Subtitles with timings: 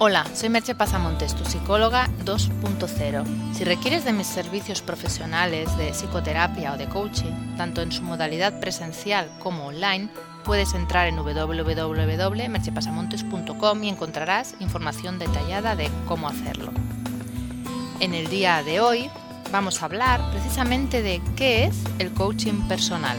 [0.00, 3.52] Hola, soy Merche Pasamontes, tu psicóloga 2.0.
[3.52, 8.60] Si requieres de mis servicios profesionales de psicoterapia o de coaching, tanto en su modalidad
[8.60, 10.08] presencial como online,
[10.44, 16.70] puedes entrar en www.merchepasamontes.com y encontrarás información detallada de cómo hacerlo.
[17.98, 19.10] En el día de hoy
[19.50, 23.18] vamos a hablar precisamente de qué es el coaching personal.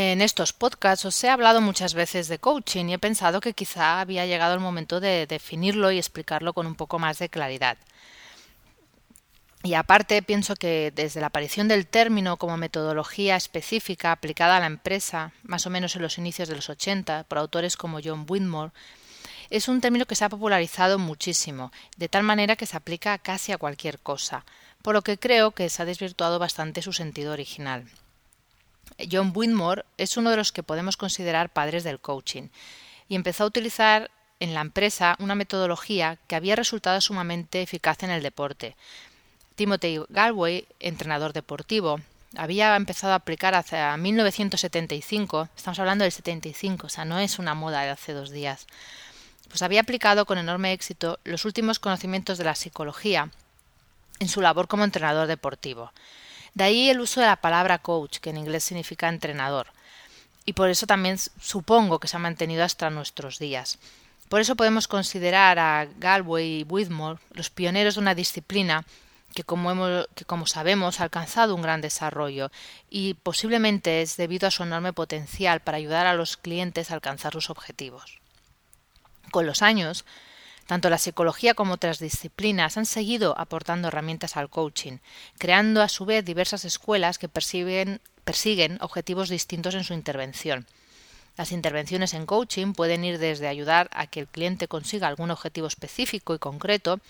[0.00, 4.00] En estos podcasts os he hablado muchas veces de coaching y he pensado que quizá
[4.00, 7.78] había llegado el momento de definirlo y explicarlo con un poco más de claridad.
[9.64, 14.66] Y aparte pienso que desde la aparición del término como metodología específica aplicada a la
[14.66, 18.70] empresa, más o menos en los inicios de los 80, por autores como John Whitmore,
[19.50, 23.50] es un término que se ha popularizado muchísimo, de tal manera que se aplica casi
[23.50, 24.44] a cualquier cosa,
[24.80, 27.90] por lo que creo que se ha desvirtuado bastante su sentido original.
[29.10, 32.48] John Whitmore es uno de los que podemos considerar padres del coaching
[33.08, 38.10] y empezó a utilizar en la empresa una metodología que había resultado sumamente eficaz en
[38.10, 38.76] el deporte.
[39.56, 42.00] Timothy Galway, entrenador deportivo,
[42.36, 47.54] había empezado a aplicar hacia 1975, estamos hablando del 75, o sea, no es una
[47.54, 48.66] moda de hace dos días,
[49.48, 53.30] pues había aplicado con enorme éxito los últimos conocimientos de la psicología
[54.20, 55.92] en su labor como entrenador deportivo.
[56.58, 59.68] De ahí el uso de la palabra coach, que en inglés significa entrenador.
[60.44, 63.78] Y por eso también supongo que se ha mantenido hasta nuestros días.
[64.28, 68.84] Por eso podemos considerar a Galway y Whitmore los pioneros de una disciplina
[69.36, 69.76] que como,
[70.16, 72.50] que como sabemos ha alcanzado un gran desarrollo
[72.90, 77.34] y posiblemente es debido a su enorme potencial para ayudar a los clientes a alcanzar
[77.34, 78.18] sus objetivos.
[79.30, 80.04] Con los años,
[80.68, 84.98] tanto la psicología como otras disciplinas han seguido aportando herramientas al coaching,
[85.38, 90.66] creando a su vez diversas escuelas que persiguen, objetivos distintos en su intervención.
[91.38, 95.68] Las intervenciones en coaching pueden ir desde ayudar a que el cliente consiga algún objetivo
[95.68, 97.00] específico y concreto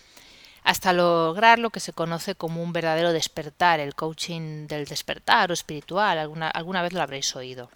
[0.63, 5.55] hasta lograr lo que se conoce como un verdadero despertar, el coaching del despertar o
[5.55, 7.71] espiritual, alguna, alguna vez lo habréis oído,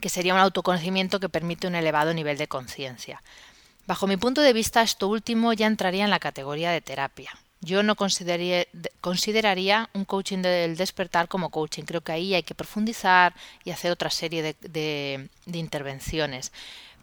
[0.00, 3.20] que sería un autoconocimiento que permite un elevado nivel de conciencia.
[3.88, 7.30] Bajo mi punto de vista, esto último ya entraría en la categoría de terapia.
[7.62, 11.84] Yo no consideraría, un coaching del despertar como coaching.
[11.84, 13.32] Creo que ahí hay que profundizar
[13.64, 16.52] y hacer otra serie de, de intervenciones.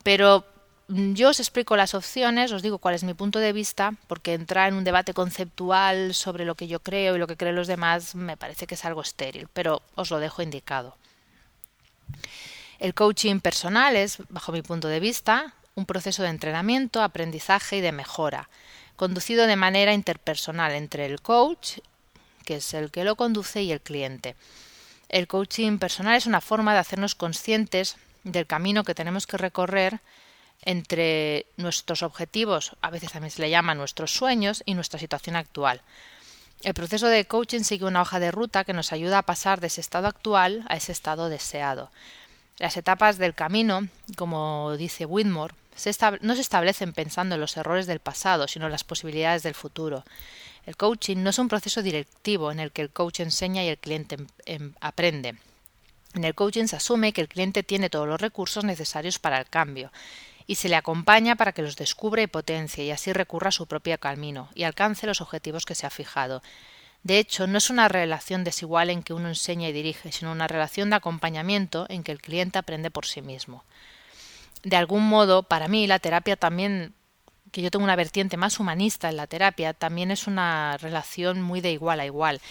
[0.03, 0.45] Pero
[0.87, 4.35] mm, yo os explico las opciones, os digo cuál es mi punto de vista, porque
[4.35, 7.65] entrar en un debate conceptual sobre lo que yo creo y lo que creen los
[7.65, 10.95] demás me parece que es algo estéril, pero os lo dejo indicado.
[12.77, 17.81] El coaching personal es, bajo mi punto de vista, un proceso de entrenamiento, aprendizaje y
[17.81, 18.49] de mejora,
[18.95, 21.79] conducido de manera interpersonal entre el coach,
[22.45, 24.35] que es el que lo conduce, y el cliente.
[25.09, 29.99] El coaching personal es una forma de hacernos conscientes del camino que tenemos que recorrer
[30.61, 35.81] entre nuestros objetivos, a veces también se le llama nuestros sueños, y nuestra situación actual.
[36.63, 39.67] El proceso de coaching sigue una hoja de ruta que nos ayuda a pasar de
[39.67, 41.91] ese estado actual a ese estado deseado.
[42.57, 45.53] Las etapas del camino, como dice Whitmore,
[46.21, 50.05] no se establecen pensando en los errores del pasado, sino en las posibilidades del futuro.
[50.65, 53.77] El coaching no es un proceso directivo en el que el coach enseña y el
[53.77, 55.35] cliente em, em, aprende.
[56.13, 59.47] En el coaching se asume que el cliente tiene todos los recursos necesarios para el
[59.47, 59.91] cambio
[60.47, 63.67] y se le acompaña para que los descubra y potencie y así recurra a su
[63.67, 66.41] propio camino y alcance los objetivos que se ha fijado.
[67.05, 70.49] De hecho, no es una relación desigual en que uno enseña y dirige, sino una
[70.49, 73.63] relación de acompañamiento en que el cliente aprende por sí mismo
[74.65, 76.93] de algún modo, para mí la terapia también,
[77.51, 81.61] que yo tengo una vertiente más humanista en la terapia, también es una relación muy
[81.61, 82.41] de igual a igual.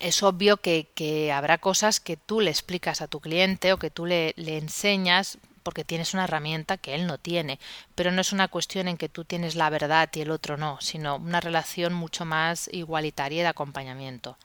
[0.00, 4.04] Es obvio que, habrá cosas que tú le explicas a tu cliente o que tú
[4.04, 7.58] le enseñas porque tienes una herramienta que él no tiene,
[7.94, 10.80] pero no es una cuestión en que tú tienes la verdad y el otro no,
[10.80, 14.36] sino una relación mucho más igualitaria de acompañamiento.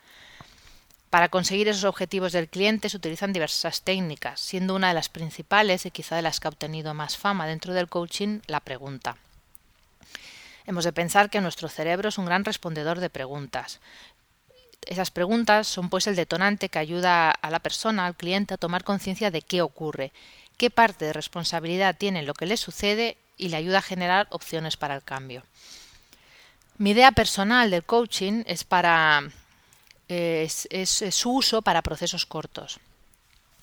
[1.09, 5.85] Para conseguir esos objetivos del cliente se utilizan diversas técnicas, siendo una de las principales
[5.85, 9.15] y quizá de las que ha obtenido más fama dentro del coaching la pregunta.
[10.67, 13.79] Hemos de pensar que nuestro cerebro es un gran respondedor de preguntas.
[14.85, 18.83] Esas preguntas son pues el detonante que ayuda a la persona, al cliente, a tomar
[18.83, 20.11] conciencia de qué ocurre,
[20.57, 24.27] qué parte de responsabilidad tiene en lo que le sucede y le ayuda a generar
[24.29, 25.43] opciones para el cambio.
[26.77, 29.23] Mi idea personal del coaching es para
[30.07, 30.67] es,
[31.11, 32.79] su uso para procesos cortos,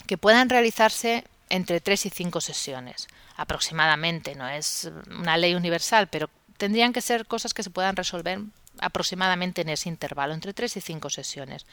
[0.06, 4.34] que puedan realizarse entre tres y cinco sesiones aproximadamente.
[4.34, 8.40] No es una ley universal, pero tendrían que ser cosas que se puedan resolver
[8.78, 11.66] aproximadamente en ese intervalo, entre tres y cinco sesiones.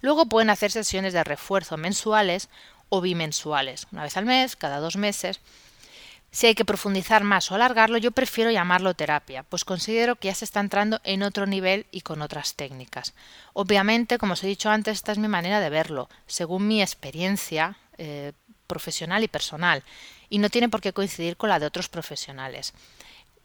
[0.00, 2.48] Luego pueden hacer sesiones de refuerzo mensuales
[2.88, 5.40] o bimensuales, una vez al mes, cada dos meses.
[6.30, 10.34] Si hay que profundizar más o alargarlo, yo prefiero llamarlo terapia, pues considero que ya
[10.34, 13.14] se está entrando en otro nivel y con otras técnicas.
[13.52, 17.76] Obviamente, como os he dicho antes, esta es mi manera de verlo, según mi experiencia
[17.98, 18.32] eh,
[18.66, 19.84] profesional y personal,
[20.28, 22.74] y no tiene por qué coincidir con la de otros profesionales.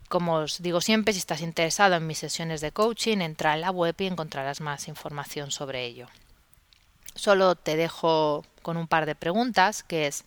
[0.07, 3.69] Como os digo siempre, si estás interesado en mis sesiones de coaching, entra en la
[3.69, 6.07] web y encontrarás más información sobre ello.
[7.13, 10.25] Solo te dejo con un par de preguntas, que es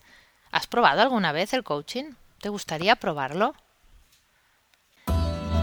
[0.51, 2.11] ¿Has probado alguna vez el coaching?
[2.41, 3.55] ¿Te gustaría probarlo?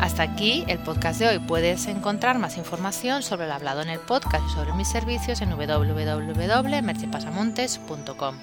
[0.00, 1.38] Hasta aquí el podcast de hoy.
[1.40, 5.50] Puedes encontrar más información sobre el hablado en el podcast y sobre mis servicios en
[5.50, 8.34] www.mercepasamontes.com.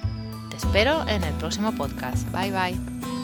[0.50, 2.30] Te espero en el próximo podcast.
[2.30, 3.17] Bye bye.